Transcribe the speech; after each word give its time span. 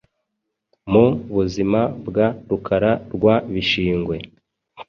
Mu 0.91 1.05
buzima 1.35 1.79
bwa 2.07 2.27
Rukara 2.49 2.91
rwa 3.13 3.35
Bishingwe 3.53 4.15